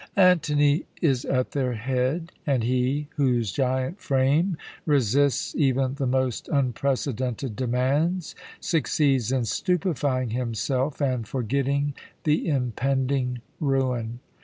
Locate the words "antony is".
0.17-1.25